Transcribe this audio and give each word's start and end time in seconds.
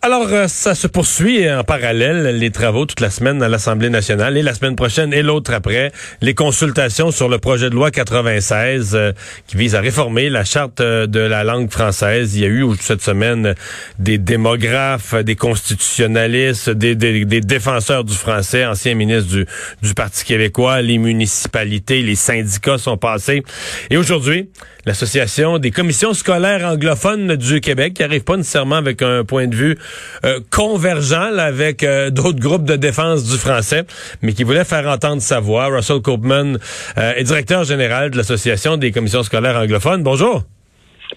Alors, 0.00 0.28
euh, 0.28 0.46
ça 0.46 0.76
se 0.76 0.86
poursuit 0.86 1.50
en 1.50 1.64
parallèle, 1.64 2.38
les 2.38 2.52
travaux 2.52 2.86
toute 2.86 3.00
la 3.00 3.10
semaine 3.10 3.42
à 3.42 3.48
l'Assemblée 3.48 3.90
nationale 3.90 4.36
et 4.36 4.42
la 4.42 4.54
semaine 4.54 4.76
prochaine 4.76 5.12
et 5.12 5.22
l'autre 5.22 5.52
après, 5.52 5.90
les 6.20 6.34
consultations 6.34 7.10
sur 7.10 7.28
le 7.28 7.38
projet 7.38 7.68
de 7.68 7.74
loi 7.74 7.90
96 7.90 8.94
euh, 8.94 9.10
qui 9.48 9.56
vise 9.56 9.74
à 9.74 9.80
réformer 9.80 10.30
la 10.30 10.44
charte 10.44 10.80
euh, 10.80 11.08
de 11.08 11.18
la 11.18 11.42
langue 11.42 11.68
française. 11.68 12.36
Il 12.36 12.42
y 12.42 12.44
a 12.44 12.48
eu 12.48 12.64
cette 12.80 13.02
semaine 13.02 13.56
des 13.98 14.18
démographes, 14.18 15.16
des 15.16 15.34
constitutionnalistes, 15.34 16.70
des, 16.70 16.94
des, 16.94 17.24
des 17.24 17.40
défenseurs 17.40 18.04
du 18.04 18.14
français, 18.14 18.64
anciens 18.64 18.94
ministres 18.94 19.32
du, 19.32 19.46
du 19.82 19.94
Parti 19.94 20.24
québécois, 20.24 20.80
les 20.80 20.98
municipalités, 20.98 22.02
les 22.02 22.14
syndicats 22.14 22.78
sont 22.78 22.98
passés. 22.98 23.42
Et 23.90 23.96
aujourd'hui, 23.96 24.48
l'Association 24.86 25.58
des 25.58 25.70
commissions 25.70 26.14
scolaires 26.14 26.64
anglophones 26.64 27.36
du 27.36 27.60
Québec, 27.60 27.94
qui 27.94 28.02
arrive 28.02 28.22
pas 28.22 28.36
nécessairement 28.36 28.76
avec 28.76 29.02
un 29.02 29.22
point 29.22 29.46
de 29.46 29.54
vue 29.54 29.76
euh, 30.24 30.40
convergent 30.50 31.30
là, 31.32 31.44
avec 31.44 31.82
euh, 31.82 32.10
d'autres 32.10 32.40
groupes 32.40 32.64
de 32.64 32.76
défense 32.76 33.24
du 33.24 33.36
français, 33.36 33.84
mais 34.22 34.32
qui 34.32 34.44
voulait 34.44 34.64
faire 34.64 34.86
entendre 34.88 35.22
sa 35.22 35.40
voix. 35.40 35.66
Russell 35.66 36.00
Copeman 36.00 36.58
euh, 36.98 37.12
est 37.14 37.24
directeur 37.24 37.64
général 37.64 38.10
de 38.10 38.16
l'Association 38.16 38.76
des 38.76 38.92
commissions 38.92 39.22
scolaires 39.22 39.56
anglophones. 39.56 40.02
Bonjour. 40.02 40.42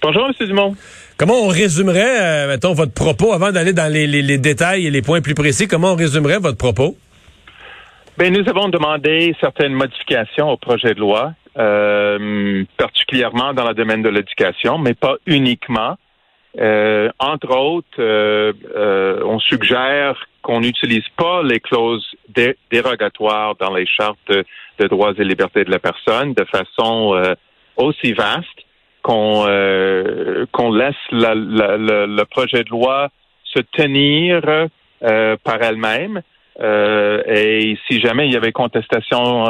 Bonjour, 0.02 0.27
M. 0.27 0.47
Dumont. 0.47 0.75
Comment 1.17 1.44
on 1.44 1.47
résumerait, 1.47 2.47
mettons, 2.47 2.73
votre 2.73 2.94
propos, 2.94 3.34
avant 3.34 3.52
d'aller 3.52 3.73
dans 3.73 3.91
les, 3.91 4.07
les, 4.07 4.21
les, 4.21 4.38
détails 4.38 4.88
et 4.88 4.89
les 4.89 5.02
points 5.02 5.22
plus 5.22 5.35
précis, 5.35 5.67
comment 5.67 5.94
on 5.94 5.95
résumerait 5.95 6.39
votre 6.39 6.58
propos? 6.58 6.95
Bien, 8.17 8.30
nous 8.30 8.47
avons 8.49 8.69
demandé 8.69 9.35
certaines 9.39 9.73
modifications 9.73 10.49
au 10.49 10.58
projet 10.58 10.94
de 10.94 10.99
loi, 10.99 11.33
euh, 11.58 12.63
particulièrement 12.78 13.53
dans 13.53 13.67
le 13.67 13.73
domaine 13.73 14.02
de 14.02 14.09
l'éducation, 14.09 14.78
mais 14.78 14.94
pas 14.94 15.16
uniquement. 15.25 15.97
Euh, 16.59 17.09
entre 17.19 17.55
autres, 17.55 17.88
euh, 17.99 18.52
euh, 18.75 19.21
on 19.23 19.39
suggère 19.39 20.27
qu'on 20.41 20.59
n'utilise 20.59 21.07
pas 21.16 21.44
les 21.44 21.59
clauses 21.61 22.05
dérogatoires 22.69 23.55
dans 23.55 23.73
les 23.73 23.85
chartes 23.85 24.17
de, 24.27 24.88
droits 24.88 25.13
et 25.17 25.23
libertés 25.23 25.63
de 25.63 25.72
la 25.72 25.79
personne 25.79 26.33
de 26.33 26.44
façon 26.45 27.35
aussi 27.77 28.13
vaste 28.13 28.47
qu'on 29.03 29.45
qu'on 30.52 30.72
laisse 30.73 30.95
la, 31.11 31.35
le 31.35 32.23
projet 32.23 32.63
de 32.63 32.69
loi 32.69 33.09
se 33.44 33.59
tenir 33.59 34.41
par 35.44 35.61
elle-même. 35.61 36.22
et 36.59 37.77
si 37.88 38.02
jamais 38.02 38.25
il 38.27 38.33
y 38.33 38.38
avait 38.38 38.52
contestation 38.52 39.45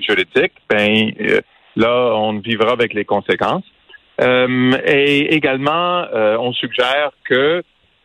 juridique, 0.00 0.54
ben 0.68 1.12
là, 1.76 2.14
on 2.16 2.40
vivra 2.40 2.72
avec 2.72 2.94
les 2.94 3.04
conséquences. 3.04 3.64
Euh, 4.20 4.78
et 4.86 5.34
également, 5.34 6.04
euh, 6.14 6.36
on 6.38 6.52
suggère 6.52 7.10
que 7.28 7.62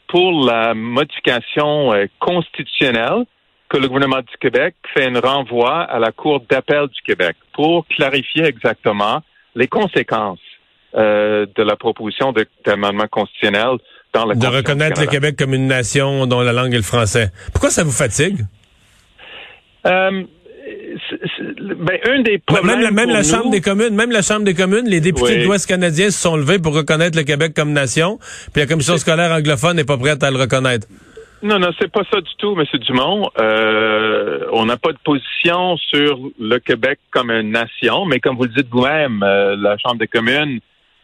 pour 0.08 0.46
la 0.46 0.74
modification 0.74 1.94
euh, 1.94 2.06
constitutionnelle, 2.20 3.26
que 3.70 3.78
le 3.78 3.88
gouvernement 3.88 4.22
du 4.22 4.38
Québec 4.40 4.76
fait 4.94 5.06
un 5.06 5.20
renvoi 5.20 5.82
à 5.84 6.00
la 6.00 6.12
Cour 6.12 6.42
d'appel 6.50 6.88
du 6.88 7.02
Québec 7.06 7.36
pour 7.54 7.86
clarifier 7.88 8.46
exactement 8.46 9.22
les 9.56 9.68
conséquences 9.68 10.40
de 10.92 11.62
la 11.62 11.76
proposition 11.76 12.34
d'amendement 12.66 13.06
constitutionnel 13.12 13.78
dans 14.12 14.26
la 14.26 14.34
De 14.34 14.48
reconnaître 14.48 15.00
le 15.00 15.06
Québec 15.06 15.36
comme 15.38 15.54
une 15.54 15.68
nation 15.68 16.26
dont 16.26 16.42
la 16.42 16.52
langue 16.52 16.74
est 16.74 16.78
le 16.78 16.82
français. 16.82 17.30
Pourquoi 17.52 17.70
ça 17.70 17.84
vous 17.84 17.92
fatigue? 17.92 18.40
Ben, 21.80 22.24
des 22.24 22.42
Même, 22.64 22.94
même 22.94 23.10
la 23.10 23.24
Chambre 23.24 23.50
des 23.50 23.62
communes, 23.62 23.96
même 23.96 24.12
la 24.12 24.22
Chambre 24.22 24.44
des 24.44 24.54
communes, 24.54 24.86
les 24.86 25.02
députés 25.02 25.38
de 25.38 25.46
l'Ouest 25.46 25.68
canadien 25.68 26.10
se 26.12 26.20
sont 26.20 26.36
levés 26.36 26.60
pour 26.60 26.76
reconnaître 26.76 27.18
le 27.18 27.24
Québec 27.24 27.54
comme 27.56 27.72
nation, 27.72 28.20
puis 28.54 28.62
la 28.62 28.68
commission 28.68 28.98
scolaire 28.98 29.32
anglophone 29.32 29.76
n'est 29.76 29.86
pas 29.86 29.98
prête 29.98 30.24
à 30.24 30.32
le 30.32 30.38
reconnaître. 30.38 30.88
Non, 31.42 31.58
non, 31.58 31.70
c'est 31.80 31.90
pas 31.90 32.02
ça 32.12 32.20
du 32.20 32.32
tout, 32.38 32.54
M. 32.60 32.66
Dumont. 32.80 33.30
Euh, 33.40 34.46
on 34.52 34.66
n'a 34.66 34.76
pas 34.76 34.92
de 34.92 34.98
position 34.98 35.78
sur 35.78 36.20
le 36.38 36.60
Québec 36.60 37.00
comme 37.12 37.32
une 37.32 37.52
nation, 37.52 38.06
mais 38.06 38.20
comme 38.20 38.36
vous 38.36 38.44
le 38.44 38.50
dites 38.50 38.68
vous-même, 38.70 39.24
euh, 39.24 39.56
la 39.56 39.78
Chambre 39.78 40.00
des 40.00 40.08
communes, 40.08 40.60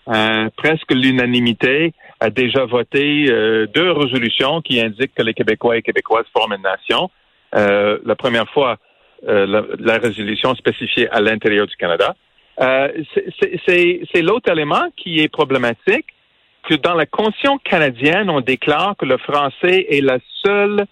euh, 0.10 0.50
presque 0.58 0.92
l'unanimité, 0.92 1.94
a 2.20 2.30
déjà 2.30 2.66
voté 2.66 3.26
deux 3.74 3.92
résolutions 3.92 4.62
qui 4.62 4.80
indiquent 4.80 5.14
que 5.14 5.22
les 5.22 5.34
Québécois 5.34 5.78
et 5.78 5.82
Québécoises 5.82 6.26
forment 6.34 6.54
une 6.54 6.62
nation. 6.62 7.10
la 7.54 8.16
première 8.16 8.50
fois 8.52 8.78
euh, 9.28 9.64
la, 9.80 9.98
résolution 9.98 10.54
spécifiée 10.56 11.10
à 11.10 11.20
l'intérieur 11.20 11.66
du 11.66 11.76
Canada. 11.76 12.16
Euh, 12.62 12.90
c'est 13.68 14.22
l'autre 14.22 14.52
élément 14.52 14.86
qui 14.96 15.20
est 15.20 15.30
problématique, 15.30 16.06
que 16.70 16.76
dans 16.76 16.94
la 16.94 17.06
Constitution 17.06 17.58
canadienne, 17.58 18.30
on 18.30 18.42
déclare 18.42 18.96
que 18.98 19.06
le 19.06 19.18
français 19.18 19.88
est 19.90 20.02
la 20.02 20.20
seule 20.44 20.86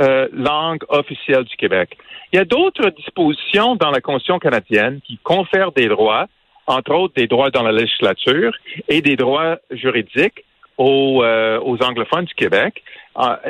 euh, 0.00 0.28
langue 0.32 0.82
officielle 0.88 1.44
du 1.44 1.56
Québec. 1.56 1.96
Il 2.32 2.36
y 2.36 2.38
a 2.38 2.44
d'autres 2.44 2.90
dispositions 2.90 3.74
dans 3.74 3.90
la 3.90 4.00
Constitution 4.00 4.38
canadienne 4.38 5.00
qui 5.06 5.18
confèrent 5.22 5.72
des 5.72 5.88
droits, 5.88 6.26
entre 6.66 6.92
autres 6.92 7.14
des 7.14 7.26
droits 7.26 7.50
dans 7.50 7.62
la 7.62 7.72
législature 7.72 8.52
et 8.88 9.00
des 9.00 9.16
droits 9.16 9.56
juridiques 9.70 10.44
aux, 10.76 11.24
anglophones 11.24 12.26
du 12.26 12.34
Québec. 12.34 12.82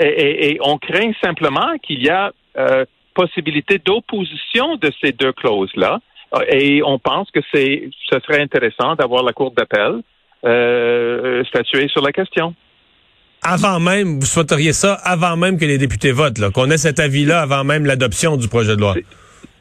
Et, 0.00 0.52
et, 0.52 0.58
on 0.62 0.78
craint 0.78 1.12
simplement 1.22 1.76
qu'il 1.82 2.02
y 2.02 2.08
a 2.08 2.32
possibilité 3.18 3.80
d'opposition 3.84 4.76
de 4.76 4.90
ces 5.00 5.12
deux 5.12 5.32
clauses-là. 5.32 5.98
Et 6.52 6.82
on 6.84 6.98
pense 6.98 7.28
que 7.32 7.40
c'est, 7.52 7.90
ce 8.10 8.20
serait 8.20 8.40
intéressant 8.40 8.94
d'avoir 8.94 9.22
la 9.24 9.32
Cour 9.32 9.50
d'appel 9.50 10.02
euh, 10.44 11.42
statuer 11.44 11.88
sur 11.88 12.02
la 12.02 12.12
question. 12.12 12.54
Avant 13.42 13.80
même, 13.80 14.20
vous 14.20 14.26
souhaiteriez 14.26 14.72
ça 14.72 14.94
avant 15.02 15.36
même 15.36 15.58
que 15.58 15.64
les 15.64 15.78
députés 15.78 16.12
votent, 16.12 16.50
qu'on 16.52 16.70
ait 16.70 16.76
cet 16.88 17.00
avis-là 17.00 17.40
avant 17.40 17.64
même 17.64 17.86
l'adoption 17.86 18.36
du 18.36 18.48
projet 18.48 18.76
de 18.76 18.80
loi. 18.80 18.94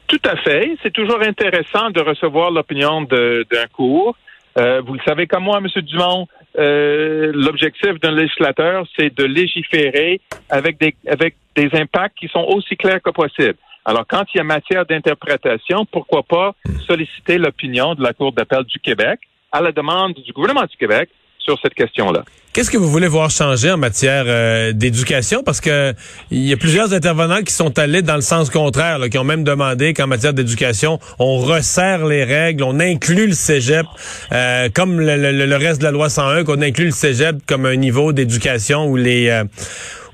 Tout 0.06 0.24
à 0.24 0.36
fait. 0.36 0.76
C'est 0.82 0.92
toujours 0.92 1.20
intéressant 1.22 1.90
de 1.90 2.00
recevoir 2.00 2.50
l'opinion 2.50 3.02
d'un 3.02 3.66
cours. 3.72 4.16
Euh, 4.58 4.80
vous 4.86 4.94
le 4.94 5.00
savez 5.06 5.26
comme 5.26 5.44
moi, 5.44 5.58
M. 5.58 5.68
Dumont, 5.82 6.26
euh, 6.56 7.32
l'objectif 7.34 8.00
d'un 8.00 8.12
législateur, 8.12 8.86
c'est 8.96 9.14
de 9.14 9.24
légiférer 9.24 10.20
avec 10.48 10.78
des, 10.80 10.94
avec 11.06 11.34
des 11.54 11.68
impacts 11.74 12.16
qui 12.18 12.28
sont 12.28 12.44
aussi 12.48 12.76
clairs 12.76 13.02
que 13.02 13.10
possible. 13.10 13.56
Alors, 13.84 14.06
quand 14.06 14.24
il 14.34 14.38
y 14.38 14.40
a 14.40 14.44
matière 14.44 14.84
d'interprétation, 14.86 15.86
pourquoi 15.86 16.22
pas 16.22 16.54
solliciter 16.86 17.38
l'opinion 17.38 17.94
de 17.94 18.02
la 18.02 18.12
Cour 18.12 18.32
d'appel 18.32 18.64
du 18.64 18.78
Québec 18.78 19.20
à 19.50 19.60
la 19.60 19.72
demande 19.72 20.14
du 20.14 20.32
gouvernement 20.32 20.66
du 20.66 20.76
Québec 20.76 21.08
sur 21.38 21.58
cette 21.62 21.74
question-là. 21.74 22.24
Qu'est-ce 22.52 22.70
que 22.70 22.76
vous 22.76 22.90
voulez 22.90 23.08
voir 23.08 23.30
changer 23.30 23.70
en 23.70 23.76
matière 23.76 24.24
euh, 24.26 24.72
d'éducation? 24.72 25.42
Parce 25.44 25.60
que 25.60 25.94
il 26.30 26.44
y 26.44 26.52
a 26.52 26.56
plusieurs 26.56 26.92
intervenants 26.92 27.42
qui 27.42 27.52
sont 27.52 27.78
allés 27.78 28.02
dans 28.02 28.16
le 28.16 28.20
sens 28.20 28.50
contraire, 28.50 28.98
qui 29.10 29.18
ont 29.18 29.24
même 29.24 29.44
demandé 29.44 29.94
qu'en 29.94 30.06
matière 30.06 30.32
d'éducation, 30.32 30.98
on 31.18 31.38
resserre 31.38 32.06
les 32.06 32.24
règles, 32.24 32.64
on 32.64 32.80
inclut 32.80 33.28
le 33.28 33.34
cégep, 33.34 33.86
euh, 34.32 34.68
comme 34.74 35.00
le, 35.00 35.56
reste 35.56 35.78
de 35.80 35.84
la 35.84 35.92
loi 35.92 36.08
101, 36.08 36.44
qu'on 36.44 36.60
inclut 36.60 36.86
le 36.86 36.90
cégep 36.90 37.36
comme 37.46 37.64
un 37.66 37.76
niveau 37.76 38.12
d'éducation 38.12 38.86
où 38.86 38.96
les... 38.96 39.28
Euh, 39.28 39.44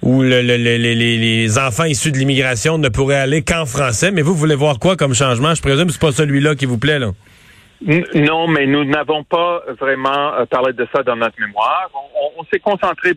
les, 0.06 1.58
enfants 1.58 1.84
issus 1.84 2.12
de 2.12 2.18
l'immigration 2.18 2.76
ne 2.76 2.90
pourraient 2.90 3.16
aller 3.16 3.40
qu'en 3.40 3.64
français. 3.64 4.10
Mais 4.10 4.20
vous, 4.20 4.34
vous 4.34 4.40
voulez 4.40 4.54
voir 4.54 4.78
quoi 4.78 4.96
comme 4.96 5.14
changement? 5.14 5.54
Je 5.54 5.62
présume 5.62 5.86
que 5.86 5.94
c'est 5.94 5.98
pas 5.98 6.12
celui-là 6.12 6.56
qui 6.56 6.66
vous 6.66 6.76
plaît, 6.76 6.98
là. 6.98 7.12
Non, 7.80 8.46
mais 8.48 8.66
nous 8.66 8.84
n'avons 8.84 9.24
pas 9.24 9.62
vraiment 9.78 10.34
euh, 10.34 10.46
parlé 10.46 10.72
de 10.72 10.86
ça 10.94 11.02
dans 11.02 11.16
notre 11.16 11.38
mémoire. 11.40 11.90
On, 12.36 12.44
s'est 12.44 12.60
concentré 12.60 13.12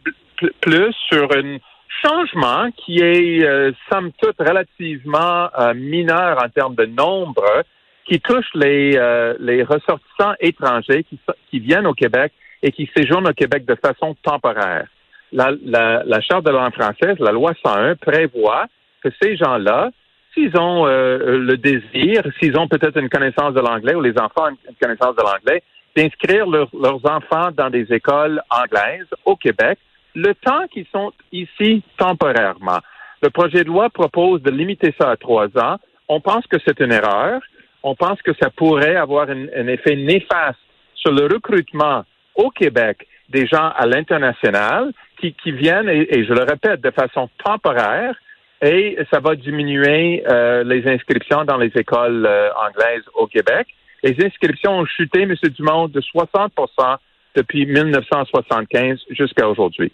plus 0.62 0.94
sur 1.10 1.30
un 1.36 1.58
changement 2.04 2.70
qui 2.72 3.00
est, 3.00 3.44
euh, 3.44 3.72
somme 3.92 4.12
toute, 4.22 4.38
relativement 4.40 5.50
euh, 5.58 5.74
mineur 5.74 6.44
en 6.44 6.50
termes 6.50 6.76
de 6.76 6.86
nombre, 6.86 7.64
qui 8.06 8.20
touche 8.20 8.48
les, 8.56 8.92
les 9.40 9.64
ressortissants 9.64 10.34
étrangers 10.40 11.04
qui, 11.04 11.20
qui 11.50 11.60
viennent 11.60 11.88
au 11.88 11.94
Québec 11.94 12.32
et 12.64 12.72
qui 12.72 12.90
séjournent 12.96 13.28
au 13.28 13.34
Québec 13.34 13.66
de 13.66 13.76
façon 13.76 14.16
temporaire. 14.24 14.88
La, 15.34 15.52
la, 15.66 16.04
la 16.06 16.22
Charte 16.22 16.46
de 16.46 16.52
la 16.52 16.62
langue 16.62 16.74
française, 16.74 17.20
la 17.20 17.34
loi 17.34 17.52
101, 17.66 17.96
prévoit 17.98 18.68
que 19.04 19.10
ces 19.22 19.36
gens-là 19.36 19.92
s'ils 20.38 20.56
ont 20.58 20.86
euh, 20.86 21.40
le 21.40 21.58
désir, 21.58 22.22
s'ils 22.40 22.58
ont 22.58 22.68
peut-être 22.68 22.98
une 22.98 23.10
connaissance 23.10 23.54
de 23.54 23.60
l'anglais 23.60 23.96
ou 23.96 24.02
les 24.02 24.18
enfants 24.20 24.52
ont 24.52 24.58
une 24.70 24.76
connaissance 24.80 25.16
de 25.16 25.24
l'anglais, 25.24 25.64
d'inscrire 25.96 26.46
leurs 26.46 27.06
enfants 27.06 27.50
dans 27.56 27.72
des 27.72 27.92
écoles 27.92 28.40
anglaises 28.52 29.08
au 29.26 29.36
Québec 29.36 29.80
le 30.16 30.34
temps 30.34 30.68
qu'ils 30.72 30.88
sont 30.92 31.12
ici 31.32 31.84
temporairement. 31.98 32.80
Le 33.22 33.30
projet 33.30 33.64
de 33.64 33.68
loi 33.68 33.90
propose 33.90 34.42
de 34.42 34.52
limiter 34.52 34.94
ça 35.00 35.12
à 35.12 35.16
trois 35.16 35.48
ans. 35.58 35.78
On 36.08 36.22
pense 36.22 36.46
que 36.48 36.58
c'est 36.66 36.80
une 36.80 36.92
erreur. 36.92 37.42
On 37.84 37.96
pense 37.96 38.22
que 38.22 38.32
ça 38.42 38.50
pourrait 38.50 38.96
avoir 38.96 39.30
un, 39.30 39.68
effet 39.68 39.96
néfaste 39.96 40.60
sur 40.96 41.12
le 41.12 41.24
recrutement 41.24 42.04
au 42.36 42.50
Québec 42.50 43.08
des 43.30 43.46
gens 43.46 43.72
à 43.76 43.86
l'international 43.86 44.92
qui, 45.20 45.34
viennent, 45.46 45.90
et, 45.90 46.24
je 46.24 46.34
le 46.34 46.44
répète, 46.44 46.82
de 46.82 46.92
façon 46.92 47.30
temporaire, 47.44 48.16
et 48.62 48.98
ça 49.12 49.20
va 49.20 49.36
diminuer 49.36 50.24
euh, 50.28 50.64
les 50.64 50.88
inscriptions 50.88 51.46
dans 51.46 51.58
les 51.58 51.72
écoles 51.76 52.26
euh, 52.26 52.50
anglaises 52.68 53.04
au 53.16 53.28
Québec. 53.28 53.68
Les 54.04 54.16
inscriptions 54.24 54.80
ont 54.80 54.86
chuté, 54.86 55.22
M. 55.24 55.36
Dumont, 55.56 55.88
de 55.88 56.02
60% 56.02 56.98
depuis 57.36 57.66
1975 57.66 59.00
jusqu'à 59.12 59.48
aujourd'hui. 59.48 59.92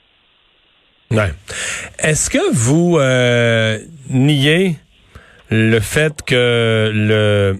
Est-ce 1.99 2.29
que 2.29 2.53
vous 2.53 2.97
euh, 2.97 3.77
niez 4.09 4.77
le 5.51 5.79
fait 5.79 6.23
que 6.25 6.91
le, 6.93 7.55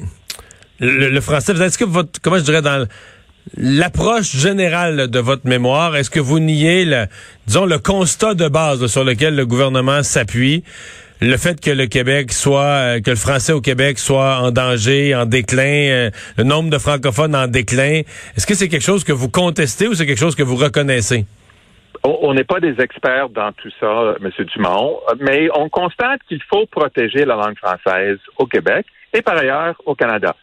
le, 0.80 1.10
le 1.10 1.22
français, 1.22 1.54
est-ce 1.54 1.78
que 1.78 1.84
votre, 1.84 2.20
comment 2.22 2.38
je 2.38 2.44
dirais, 2.44 2.62
dans 2.62 2.88
l'approche 3.58 4.36
générale 4.36 5.08
de 5.08 5.20
votre 5.20 5.48
mémoire, 5.48 5.96
est-ce 5.96 6.10
que 6.10 6.20
vous 6.20 6.40
niez, 6.40 6.86
le, 6.86 7.06
disons, 7.48 7.66
le 7.66 7.78
constat 7.78 8.34
de 8.34 8.48
base 8.48 8.86
sur 8.88 9.04
lequel 9.04 9.36
le 9.36 9.46
gouvernement 9.46 10.04
s'appuie, 10.04 10.64
le 11.22 11.38
fait 11.38 11.62
que 11.62 11.72
le 11.72 11.86
Québec 11.86 12.34
soit, 12.34 12.62
euh, 12.64 13.00
que 13.00 13.12
le 13.12 13.16
français 13.16 13.54
au 13.54 13.62
Québec 13.62 14.00
soit 14.00 14.40
en 14.40 14.52
danger, 14.52 15.16
en 15.16 15.26
déclin, 15.26 15.64
euh, 15.64 16.10
le 16.38 16.44
nombre 16.44 16.70
de 16.70 16.78
francophones 16.78 17.36
en 17.36 17.48
déclin, 17.48 18.02
est-ce 18.36 18.46
que 18.46 18.56
c'est 18.56 18.68
quelque 18.68 18.84
chose 18.84 19.04
que 19.04 19.14
vous 19.14 19.30
contestez 19.30 19.88
ou 19.88 19.94
c'est 19.94 20.06
quelque 20.06 20.20
chose 20.20 20.36
que 20.36 20.44
vous 20.44 20.58
reconnaissez? 20.58 21.26
On 22.04 22.34
n'est 22.34 22.44
pas 22.44 22.60
des 22.60 22.76
experts 22.82 23.30
dans 23.30 23.54
tout 23.54 23.70
ça, 23.80 24.16
M. 24.22 24.30
Dumont, 24.54 25.00
mais 25.22 25.48
on 25.56 25.70
constate 25.70 26.20
qu'il 26.28 26.42
faut 26.50 26.66
protéger 26.66 27.24
la 27.24 27.36
langue 27.36 27.58
française 27.58 28.18
au 28.38 28.46
Québec 28.46 28.86
et 29.14 29.22
par 29.22 29.38
ailleurs 29.38 29.76
au 29.86 29.96
Canada. 29.96 30.36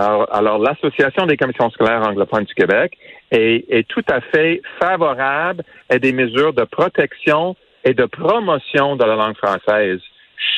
Alors, 0.00 0.58
l'Association 0.58 1.26
des 1.26 1.36
commissions 1.36 1.68
scolaires 1.70 2.06
anglophones 2.06 2.44
du 2.44 2.54
Québec 2.54 2.96
est, 3.30 3.86
tout 3.88 4.04
à 4.08 4.22
fait 4.22 4.62
favorable 4.80 5.62
à 5.90 5.98
des 5.98 6.12
mesures 6.12 6.54
de 6.54 6.64
protection 6.64 7.54
et 7.84 7.92
de 7.92 8.06
promotion 8.06 8.96
de 8.96 9.04
la 9.04 9.14
langue 9.16 9.36
française. 9.36 10.00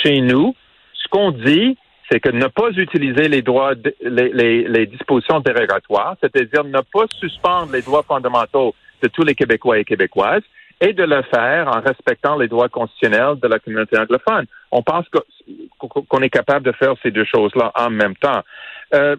Chez 0.02 0.20
nous, 0.20 0.54
ce 0.94 1.08
qu'on 1.08 1.32
dit, 1.32 1.76
c'est 2.08 2.20
que 2.20 2.30
ne 2.30 2.46
pas 2.46 2.70
utiliser 2.70 3.26
les 3.28 3.42
droits, 3.42 3.72
les, 4.00 4.62
les 4.68 4.86
dispositions 4.86 5.40
dérogatoires, 5.40 6.16
c'est-à-dire 6.20 6.62
ne 6.62 6.80
pas 6.92 7.06
suspendre 7.18 7.72
les 7.72 7.82
droits 7.82 8.04
fondamentaux 8.04 8.74
de 9.02 9.08
tous 9.08 9.24
les 9.24 9.34
Québécois 9.34 9.78
et 9.78 9.84
Québécoises, 9.84 10.42
et 10.82 10.92
de 10.92 11.04
le 11.04 11.22
faire 11.22 11.68
en 11.68 11.80
respectant 11.80 12.36
les 12.36 12.48
droits 12.48 12.68
constitutionnels 12.68 13.36
de 13.40 13.46
la 13.46 13.60
communauté 13.60 13.96
anglophone. 13.96 14.46
On 14.72 14.82
pense 14.82 15.06
qu'on 15.78 16.20
est 16.20 16.28
capable 16.28 16.66
de 16.66 16.72
faire 16.72 16.94
ces 17.04 17.12
deux 17.12 17.24
choses-là 17.24 17.70
en 17.76 17.88
même 17.88 18.16
temps. 18.16 18.42
Euh, 18.94 19.16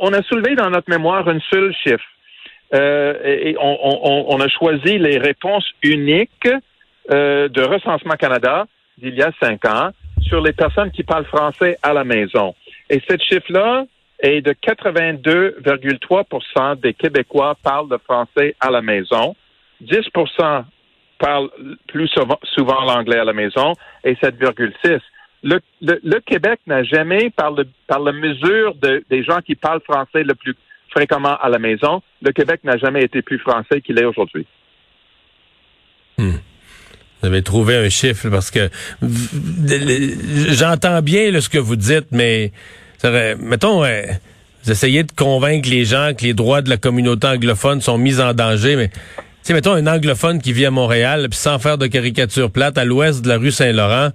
on 0.00 0.12
a 0.12 0.22
soulevé 0.22 0.54
dans 0.54 0.70
notre 0.70 0.88
mémoire 0.90 1.26
un 1.28 1.40
seul 1.50 1.74
chiffre. 1.74 2.04
Euh, 2.74 3.14
et 3.24 3.56
on, 3.60 4.40
a 4.40 4.48
choisi 4.48 4.98
les 4.98 5.18
réponses 5.18 5.68
uniques 5.82 6.48
euh, 7.10 7.48
de 7.48 7.62
Recensement 7.62 8.14
Canada 8.14 8.66
d'il 8.96 9.14
y 9.14 9.22
a 9.22 9.30
cinq 9.40 9.66
ans 9.66 9.90
sur 10.22 10.40
les 10.40 10.54
personnes 10.54 10.90
qui 10.90 11.02
parlent 11.02 11.26
français 11.26 11.76
à 11.82 11.92
la 11.92 12.04
maison. 12.04 12.54
Et 12.88 13.02
ce 13.06 13.18
chiffre-là 13.18 13.84
est 14.20 14.40
de 14.40 14.52
82,3% 14.52 16.80
des 16.80 16.94
Québécois 16.94 17.58
parlent 17.62 17.90
le 17.90 17.98
français 17.98 18.56
à 18.58 18.70
la 18.70 18.80
maison. 18.80 19.36
10% 19.84 20.64
parlent 21.18 21.50
plus 21.88 22.08
souvent, 22.08 22.38
souvent 22.44 22.80
l'anglais 22.84 23.18
à 23.18 23.24
la 23.24 23.34
maison 23.34 23.74
et 24.02 24.14
7,6 24.14 24.98
le, 25.42 25.60
le, 25.80 26.20
Québec 26.20 26.60
n'a 26.66 26.84
jamais, 26.84 27.30
par, 27.30 27.50
le, 27.52 27.66
par 27.86 28.00
la 28.00 28.12
mesure 28.12 28.74
de, 28.76 29.04
des 29.10 29.24
gens 29.24 29.40
qui 29.44 29.54
parlent 29.54 29.80
français 29.82 30.22
le 30.22 30.34
plus 30.34 30.54
fréquemment 30.90 31.36
à 31.36 31.48
la 31.48 31.58
maison, 31.58 32.02
le 32.20 32.32
Québec 32.32 32.60
n'a 32.64 32.76
jamais 32.76 33.02
été 33.02 33.22
plus 33.22 33.38
français 33.38 33.80
qu'il 33.80 33.98
est 33.98 34.04
aujourd'hui. 34.04 34.46
Hmm. 36.18 36.36
Vous 37.20 37.28
avez 37.28 37.42
trouvé 37.42 37.76
un 37.76 37.88
chiffre 37.88 38.28
parce 38.30 38.50
que 38.50 38.68
j'entends 40.50 41.00
bien 41.02 41.40
ce 41.40 41.48
que 41.48 41.58
vous 41.58 41.76
dites, 41.76 42.08
mais 42.10 42.52
mettons, 43.38 43.84
vous 44.64 44.70
essayez 44.70 45.04
de 45.04 45.12
convaincre 45.12 45.68
les 45.68 45.84
gens 45.84 46.12
que 46.18 46.24
les 46.24 46.34
droits 46.34 46.62
de 46.62 46.68
la 46.68 46.76
communauté 46.76 47.28
anglophone 47.28 47.80
sont 47.80 47.96
mis 47.96 48.20
en 48.20 48.34
danger, 48.34 48.76
mais 48.76 48.90
tu 49.44 49.54
mettons 49.54 49.72
un 49.72 49.86
anglophone 49.86 50.40
qui 50.40 50.52
vit 50.52 50.66
à 50.66 50.70
Montréal, 50.70 51.28
puis 51.30 51.38
sans 51.38 51.58
faire 51.58 51.78
de 51.78 51.86
caricature 51.86 52.50
plate, 52.50 52.76
à 52.76 52.84
l'ouest 52.84 53.22
de 53.22 53.28
la 53.28 53.38
rue 53.38 53.50
Saint-Laurent, 53.50 54.10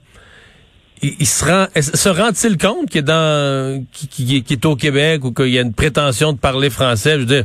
il, 1.02 1.26
se 1.26 1.46
rend 1.46 1.68
se 1.76 2.10
rend-il 2.10 2.58
compte 2.58 2.90
qu'il 2.90 3.00
est 3.00 3.04
dans 3.04 3.86
qui, 3.92 4.44
est 4.50 4.66
au 4.66 4.76
Québec 4.76 5.24
ou 5.24 5.32
qu'il 5.32 5.50
y 5.50 5.60
a 5.60 5.62
une 5.62 5.74
prétention 5.74 6.34
de 6.34 6.38
parler 6.38 6.70
français? 6.70 7.14
Je 7.14 7.20
veux 7.20 7.26
dire 7.26 7.44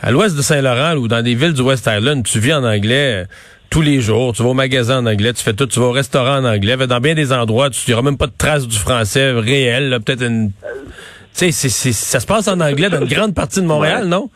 à 0.00 0.10
l'ouest 0.10 0.36
de 0.36 0.42
Saint-Laurent 0.42 0.96
ou 0.96 1.08
dans 1.08 1.22
des 1.22 1.34
villes 1.34 1.54
du 1.54 1.62
West 1.62 1.88
Island 1.90 2.24
tu 2.24 2.38
vis 2.38 2.52
en 2.52 2.64
anglais 2.64 3.22
euh, 3.22 3.24
tous 3.70 3.82
les 3.82 4.00
jours. 4.00 4.32
Tu 4.32 4.42
vas 4.42 4.50
au 4.50 4.54
magasin 4.54 4.98
en 4.98 5.06
anglais 5.06 5.32
tu 5.32 5.42
fais 5.42 5.52
tout. 5.52 5.66
Tu 5.66 5.78
vas 5.80 5.86
au 5.86 5.92
restaurant 5.92 6.38
en 6.38 6.44
anglais. 6.44 6.76
Dans 6.76 7.00
bien 7.00 7.14
des 7.14 7.32
endroits 7.32 7.70
tu 7.70 7.90
n'auras 7.90 8.02
même 8.02 8.18
pas 8.18 8.26
de 8.26 8.36
traces 8.36 8.66
du 8.66 8.76
français 8.76 9.32
réel 9.32 9.98
peut-être 10.04 10.22
une 10.22 10.52
tu 11.36 11.52
sais 11.52 11.92
ça 11.92 12.20
se 12.20 12.26
passe 12.26 12.48
en 12.48 12.60
anglais 12.60 12.90
dans 12.90 13.00
une 13.00 13.08
grande 13.08 13.34
partie 13.34 13.60
de 13.60 13.66
Montréal 13.66 14.06
non? 14.06 14.30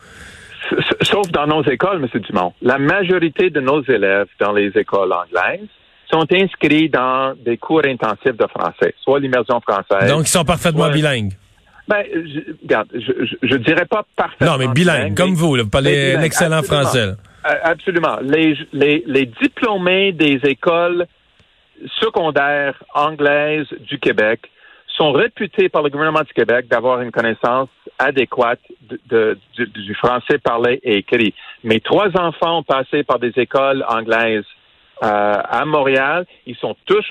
Sauf 1.01 1.29
dans 1.31 1.45
nos 1.45 1.63
écoles, 1.63 2.01
M. 2.01 2.21
Dumont. 2.21 2.53
La 2.61 2.79
majorité 2.79 3.51
de 3.51 3.59
nos 3.59 3.83
élèves 3.83 4.27
dans 4.39 4.51
les 4.51 4.71
écoles 4.75 5.13
anglaises 5.13 5.67
sont 6.11 6.25
inscrits 6.31 6.89
dans 6.89 7.33
des 7.37 7.57
cours 7.57 7.81
intensifs 7.85 8.37
de 8.37 8.47
français, 8.47 8.93
soit 9.01 9.19
l'immersion 9.19 9.59
française. 9.61 10.09
Donc, 10.09 10.27
ils 10.27 10.31
sont 10.31 10.45
parfaitement 10.45 10.89
bilingues. 10.89 11.33
Ben, 11.87 12.03
je, 12.13 12.39
regarde, 12.63 12.87
je, 12.93 13.35
je, 13.43 13.55
dirais 13.57 13.85
pas 13.85 14.03
parfaitement. 14.15 14.53
Non, 14.53 14.57
mais 14.57 14.67
bilingues, 14.67 15.15
comme 15.15 15.35
vous, 15.35 15.55
vous 15.55 15.69
parlez 15.69 16.15
un 16.15 16.21
excellent 16.21 16.63
français. 16.63 17.13
Euh, 17.45 17.49
absolument. 17.63 18.17
Les, 18.23 18.57
les, 18.73 19.03
les 19.05 19.27
diplômés 19.27 20.11
des 20.11 20.39
écoles 20.45 21.05
secondaires 22.01 22.81
anglaises 22.95 23.67
du 23.87 23.99
Québec 23.99 24.49
sont 24.97 25.11
réputés 25.11 25.69
par 25.69 25.83
le 25.83 25.89
gouvernement 25.89 26.21
du 26.21 26.33
Québec 26.33 26.67
d'avoir 26.69 27.01
une 27.01 27.11
connaissance 27.11 27.69
adéquate 27.99 28.59
de, 29.09 29.37
du, 29.55 29.67
du, 29.67 29.93
français 29.95 30.37
parlé 30.37 30.79
et 30.83 30.97
écrit. 30.97 31.33
Mes 31.63 31.81
trois 31.81 32.09
enfants 32.17 32.59
ont 32.59 32.63
passé 32.63 33.03
par 33.03 33.19
des 33.19 33.33
écoles 33.35 33.85
anglaises 33.87 34.45
à 35.01 35.65
Montréal. 35.65 36.25
Ils 36.45 36.55
sont 36.55 36.75
tous 36.85 37.05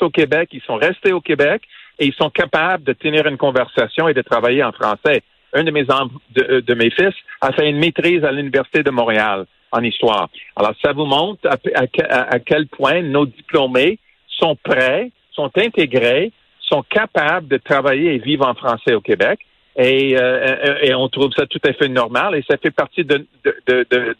au, 0.00 0.10
Québec. 0.10 0.50
Ils 0.52 0.62
sont 0.62 0.76
restés 0.76 1.12
au 1.12 1.20
Québec 1.20 1.62
et 1.98 2.06
ils 2.06 2.14
sont 2.14 2.30
capables 2.30 2.84
de 2.84 2.92
tenir 2.92 3.26
une 3.26 3.36
conversation 3.36 4.08
et 4.08 4.14
de 4.14 4.22
travailler 4.22 4.62
en 4.62 4.72
français. 4.72 5.22
Un 5.54 5.64
de 5.64 5.70
mes, 5.70 5.86
euh, 5.88 6.90
fils 6.90 7.14
a 7.40 7.52
fait 7.52 7.68
une 7.68 7.78
maîtrise 7.78 8.24
à 8.24 8.32
l'Université 8.32 8.82
de 8.82 8.90
Montréal 8.90 9.46
en 9.70 9.82
histoire. 9.82 10.28
Alors, 10.56 10.72
ça 10.82 10.92
vous 10.92 11.04
montre 11.04 11.46
à, 11.46 12.38
quel 12.38 12.66
point 12.68 13.02
nos 13.02 13.26
diplômés 13.26 13.98
sont 14.28 14.56
prêts, 14.56 15.10
sont 15.32 15.50
intégrés, 15.56 16.32
sont 16.60 16.82
capables 16.88 17.48
de 17.48 17.58
travailler 17.58 18.14
et 18.14 18.18
vivre 18.18 18.46
en 18.46 18.54
français 18.54 18.94
au 18.94 19.00
Québec. 19.00 19.40
Et, 19.76 20.16
euh, 20.18 20.94
on 20.96 21.08
trouve 21.08 21.30
ça 21.36 21.46
tout 21.46 21.60
à 21.64 21.72
fait 21.72 21.88
normal 21.88 22.34
et 22.34 22.44
ça 22.48 22.56
fait 22.56 22.70
partie 22.70 23.04
de, 23.04 23.26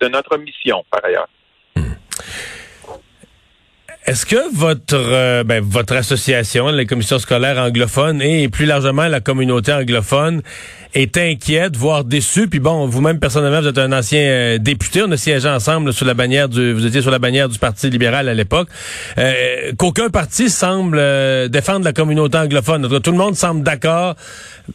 notre 0.09 0.39
mission, 0.39 0.85
par 0.91 1.05
ailleurs. 1.05 1.29
Est-ce 4.05 4.27
que 4.27 4.53
votre 4.53 4.97
euh, 4.97 5.45
ben, 5.45 5.63
votre 5.63 5.95
association, 5.95 6.69
les 6.71 6.87
commissions 6.87 7.21
scolaires 7.21 7.57
anglophones 7.59 8.21
et 8.21 8.49
plus 8.49 8.67
largement 8.67 9.07
la 9.07 9.21
communauté 9.21 9.73
anglophone 9.73 10.43
est 10.93 11.17
inquiète, 11.17 11.77
voire 11.77 12.03
déçue? 12.03 12.49
Puis 12.49 12.59
bon, 12.59 12.87
vous-même 12.87 13.21
personnellement, 13.21 13.61
vous 13.61 13.69
êtes 13.69 13.79
un 13.79 13.93
ancien 13.93 14.21
euh, 14.21 14.59
député. 14.59 15.03
On 15.07 15.11
a 15.13 15.17
siégé 15.17 15.49
ensemble 15.49 15.93
sous 15.93 16.05
la 16.05 16.15
bannière 16.15 16.49
du, 16.49 16.73
vous 16.73 16.85
étiez 16.85 17.01
sur 17.01 17.13
la 17.13 17.21
bannière 17.21 17.49
du 17.49 17.61
Parti 17.61 17.91
libéral 17.91 18.29
à 18.29 18.35
l'époque. 18.35 18.69
Euh, 19.19 19.71
qu'aucun 19.79 20.11
parti 20.11 20.51
semble 20.51 20.99
euh, 20.99 21.47
défendre 21.47 21.85
la 21.85 21.93
communauté 21.93 22.39
anglophone. 22.39 23.01
Tout 23.01 23.13
le 23.13 23.19
monde 23.19 23.37
semble 23.37 23.63
d'accord 23.63 24.17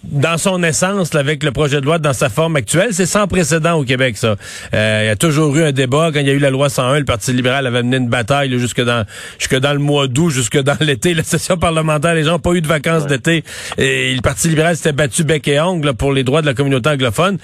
dans 0.04 0.38
son 0.38 0.64
essence 0.64 1.14
avec 1.16 1.44
le 1.44 1.52
projet 1.52 1.82
de 1.82 1.86
loi 1.86 2.00
dans 2.00 2.14
sa 2.14 2.30
forme 2.30 2.56
actuelle. 2.56 2.90
C'est 2.94 3.06
sans 3.06 3.28
précédent 3.28 3.74
au 3.74 3.84
Québec, 3.84 4.16
ça. 4.16 4.38
il 4.72 5.06
y 5.06 5.10
a 5.10 5.16
toujours 5.18 5.56
eu 5.58 5.64
un 5.64 5.72
débat. 5.74 6.12
Quand 6.14 6.22
il 6.22 6.28
y 6.28 6.30
a 6.30 6.34
eu 6.34 6.40
la 6.40 6.50
loi 6.50 6.70
101, 6.70 7.00
le 7.00 7.06
Parti 7.06 7.34
libéral 7.34 7.68
avait 7.68 7.84
mené 7.84 7.98
une 7.98 8.10
bataille 8.10 8.58
jusque 8.58 8.82
dans 8.82 9.06
jusque 9.40 9.60
dans 9.60 9.74
le 9.74 9.80
mois 9.80 10.08
d'août, 10.08 10.30
jusque 10.30 10.62
dans 10.62 10.78
l'été. 10.80 11.14
La 11.14 11.24
session 11.24 11.58
parlementaire, 11.58 12.14
les 12.14 12.24
gens 12.24 12.34
n'ont 12.34 12.40
pas 12.40 12.54
eu 12.54 12.62
de 12.62 12.68
vacances 12.68 13.08
d'été. 13.08 13.44
Et 13.78 14.14
le 14.14 14.22
Parti 14.22 14.48
libéral 14.50 14.76
s'était 14.76 14.94
battu 14.94 15.24
bec 15.24 15.48
et 15.48 15.60
ongle 15.60 15.94
pour 15.94 16.14
les 16.14 16.24
droits 16.24 16.42
de 16.42 16.48
la 16.48 16.54
communauté 16.54 16.90
anglophone. 16.90 17.38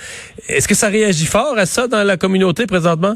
Est-ce 0.48 0.68
que 0.68 0.76
ça 0.76 0.88
réagit 0.88 1.26
fort 1.26 1.58
à 1.58 1.66
ça 1.66 1.88
dans 1.88 2.04
la 2.04 2.18
communauté 2.18 2.66
présentement? 2.66 3.16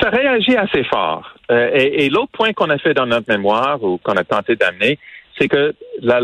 ça 0.00 0.10
réagit 0.10 0.56
assez 0.56 0.84
fort. 0.84 1.34
Euh, 1.50 1.70
et, 1.74 2.08
l'autre 2.08 2.32
point 2.32 2.52
qu'on 2.52 2.70
a 2.70 2.78
fait 2.78 2.94
dans 2.94 3.06
notre 3.06 3.30
mémoire 3.30 3.82
ou 3.82 3.98
qu'on 3.98 4.16
a 4.16 4.24
tenté 4.24 4.56
d'amener, 4.56 4.98
c'est 5.38 5.48
que 5.48 5.74
la, 6.00 6.20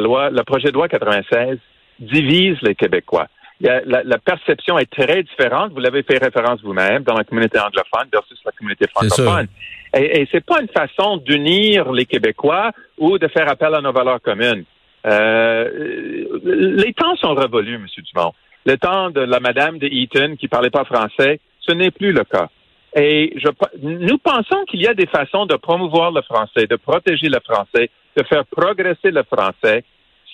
loi, 0.00 0.30
le 0.30 0.42
projet 0.42 0.68
de 0.68 0.74
loi 0.74 0.88
96 0.88 1.58
divise 2.00 2.56
les 2.62 2.74
Québécois. 2.74 3.28
La, 3.60 4.18
perception 4.18 4.78
est 4.78 4.90
très 4.90 5.22
différente. 5.22 5.72
Vous 5.72 5.80
l'avez 5.80 6.02
fait 6.02 6.18
référence 6.18 6.60
vous-même 6.62 7.02
dans 7.02 7.14
la 7.14 7.24
communauté 7.24 7.58
anglophone 7.58 8.08
versus 8.12 8.38
la 8.44 8.52
communauté 8.52 8.86
francophone. 8.88 9.46
Et, 9.94 10.20
et 10.20 10.28
c'est 10.30 10.44
pas 10.44 10.60
une 10.60 10.68
façon 10.68 11.16
d'unir 11.18 11.92
les 11.92 12.04
Québécois 12.04 12.72
ou 12.98 13.18
de 13.18 13.28
faire 13.28 13.48
appel 13.50 13.74
à 13.74 13.80
nos 13.80 13.92
valeurs 13.92 14.20
communes. 14.20 14.64
Euh, 15.06 16.28
les 16.44 16.92
temps 16.92 17.16
sont 17.16 17.34
révolus, 17.34 17.76
M. 17.76 17.86
Dumont. 18.12 18.32
Le 18.64 18.76
temps 18.76 19.10
de 19.10 19.20
la 19.20 19.38
madame 19.38 19.78
de 19.78 19.86
Eaton 19.86 20.34
qui 20.36 20.48
parlait 20.48 20.70
pas 20.70 20.84
français, 20.84 21.40
ce 21.60 21.72
n'est 21.72 21.92
plus 21.92 22.12
le 22.12 22.24
cas. 22.24 22.48
Et 22.96 23.34
je, 23.36 23.48
nous 23.82 24.18
pensons 24.18 24.64
qu'il 24.68 24.80
y 24.80 24.88
a 24.88 24.94
des 24.94 25.06
façons 25.06 25.46
de 25.46 25.54
promouvoir 25.54 26.10
le 26.10 26.22
français, 26.22 26.66
de 26.66 26.76
protéger 26.76 27.28
le 27.28 27.38
français, 27.44 27.90
de 28.16 28.22
faire 28.24 28.44
progresser 28.46 29.10
le 29.10 29.22
français 29.22 29.84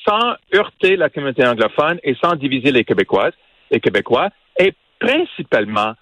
sans 0.06 0.34
heurter 0.54 0.96
la 0.96 1.08
communauté 1.08 1.46
anglophone 1.46 1.98
et 2.02 2.14
sans 2.22 2.34
diviser 2.34 2.72
les 2.72 2.84
Québécoises, 2.84 3.34
Québécois, 3.82 4.28
et 4.58 4.74
principalement 4.98 5.94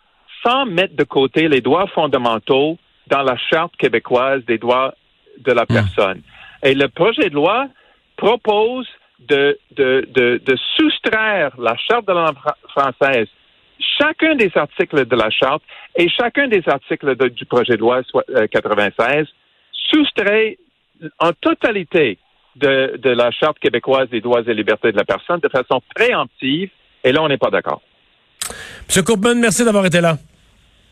sans 0.45 0.66
mettre 0.66 0.97
de 0.97 1.04
côté 1.04 1.49
les 1.49 1.61
droits 1.61 1.87
fondamentaux 1.88 2.78
dans 3.07 3.23
la 3.23 3.37
charte 3.37 3.76
québécoise 3.76 4.45
des 4.47 4.59
droits 4.59 4.95
de 5.38 5.52
la 5.52 5.62
hmm. 5.62 5.75
personne. 5.75 6.23
Et 6.62 6.75
le 6.75 6.88
projet 6.88 7.28
de 7.30 7.35
loi 7.35 7.69
propose 8.16 8.87
de, 9.21 9.59
de, 9.73 10.07
de, 10.14 10.40
de 10.45 10.57
soustraire 10.76 11.52
la 11.59 11.76
charte 11.76 12.07
de 12.07 12.12
la 12.12 12.25
langue 12.26 12.37
française 12.69 13.28
chacun 14.00 14.35
des 14.35 14.50
articles 14.54 15.07
de 15.07 15.16
la 15.16 15.30
charte 15.30 15.62
et 15.97 16.09
chacun 16.09 16.49
des 16.49 16.62
articles 16.66 17.16
du 17.30 17.45
projet 17.45 17.75
de 17.75 17.80
loi 17.80 18.02
96 18.50 18.95
euh, 19.00 19.25
soustrait 19.73 20.59
en 21.19 21.33
totalité 21.33 22.19
de, 22.61 23.11
la 23.11 23.31
charte 23.31 23.59
québécoise 23.59 24.09
des 24.11 24.21
droits 24.21 24.43
et 24.47 24.55
libertés 24.55 24.93
de 24.93 24.97
la 24.97 25.05
personne 25.05 25.40
de 25.40 25.49
façon 25.49 25.81
préemptive. 25.95 26.71
Et 27.02 27.12
là, 27.12 27.23
on 27.23 27.29
n'est 27.29 27.38
pas 27.38 27.50
d'accord. 27.50 27.81
Monsieur 28.87 29.02
Coupman, 29.02 29.35
merci 29.37 29.64
d'avoir 29.64 29.87
été 29.87 30.00
là. 30.00 30.17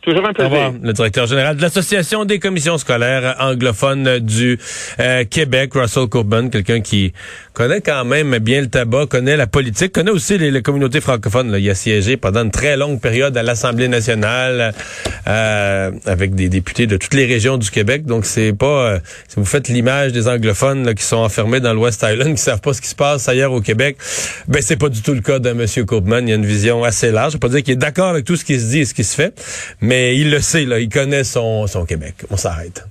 Toujours 0.09 0.27
un 0.27 0.33
plaisir. 0.33 0.73
le 0.83 0.93
directeur 0.95 1.27
général 1.27 1.57
de 1.57 1.61
l'Association 1.61 2.25
des 2.25 2.39
commissions 2.39 2.79
scolaires 2.79 3.37
anglophones 3.41 4.21
du 4.21 4.59
euh, 5.01 5.25
Québec, 5.29 5.73
Russell 5.75 6.07
Coburn, 6.07 6.49
quelqu'un 6.49 6.81
qui 6.81 7.13
connaît 7.53 7.83
quand 7.83 8.07
même 8.07 8.39
bien 8.39 8.63
le 8.63 8.69
tabac, 8.69 9.05
connaît 9.07 9.37
la 9.37 9.47
politique, 9.47 9.93
connaît 9.93 10.11
aussi 10.11 10.39
les, 10.39 10.63
communautés 10.63 11.03
francophones. 11.03 11.53
Là. 11.53 11.59
Il 11.59 11.69
a 11.69 11.75
siégé 11.75 12.17
pendant 12.17 12.43
une 12.43 12.51
très 12.51 12.79
longue 12.79 13.03
période 13.03 13.37
à 13.37 13.43
l'Assemblée 13.43 13.89
nationale 13.89 14.73
euh, 15.27 15.91
avec 16.07 16.35
des 16.35 16.49
députés 16.49 16.87
de 16.87 16.97
toutes 16.97 17.13
les 17.13 17.27
régions 17.27 17.59
du 17.59 17.71
Québec. 17.71 18.07
Donc 18.07 18.25
c'est 18.25 18.55
pas 18.55 18.93
euh, 18.93 18.99
si 19.29 19.37
vous 19.37 19.45
faites 19.45 19.69
l'image 19.69 20.13
des 20.13 20.27
anglophones 20.27 20.87
là, 20.87 20.95
qui 20.95 21.05
sont 21.05 21.17
enfermés 21.17 21.61
dans 21.61 21.75
l'West 21.75 22.03
Island, 22.09 22.35
qui 22.37 22.43
savent 22.43 22.63
pas 22.63 22.73
ce 22.73 22.81
qui 22.81 22.89
se 22.89 22.95
passe 22.95 23.29
ailleurs 23.29 23.53
au 23.53 23.61
Québec, 23.61 23.99
ben 24.47 24.63
c'est 24.63 24.79
pas 24.79 24.89
du 24.89 25.03
tout 25.03 25.13
le 25.13 25.21
cas 25.21 25.39
de 25.39 25.51
M. 25.51 25.67
Coburn. 25.85 26.27
Il 26.27 26.33
a 26.33 26.37
une 26.37 26.47
vision 26.47 26.83
assez 26.83 27.11
large. 27.11 27.33
Je 27.33 27.37
veux 27.37 27.41
pas 27.41 27.49
dire 27.51 27.63
qu'il 27.63 27.75
est 27.75 27.77
d'accord 27.77 28.09
avec 28.09 28.25
tout 28.25 28.37
ce 28.37 28.45
qui 28.47 28.59
se 28.59 28.71
dit 28.71 28.79
et 28.79 28.85
ce 28.87 28.95
qui 28.95 29.05
se 29.05 29.15
fait, 29.15 29.35
mais 29.99 30.17
il 30.17 30.31
le 30.31 30.41
sait, 30.41 30.65
là, 30.65 30.79
il 30.79 30.89
connaît 30.89 31.25
son, 31.25 31.67
son 31.67 31.85
Québec. 31.85 32.15
On 32.31 32.37
s'arrête. 32.37 32.85